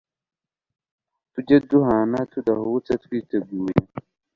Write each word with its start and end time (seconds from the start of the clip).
tujye 1.31 1.57
duhana 1.69 2.19
tudahubutse, 2.31 2.91
twiteguye 3.03 3.77